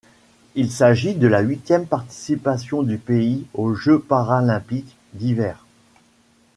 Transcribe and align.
Il 0.55 0.71
s'agit 0.71 1.13
de 1.13 1.27
la 1.27 1.41
huitième 1.41 1.85
participation 1.85 2.81
du 2.81 2.97
pays 2.97 3.45
aux 3.53 3.75
Jeux 3.75 3.99
paralympiques 3.99 4.97
d'hiver. 5.13 5.63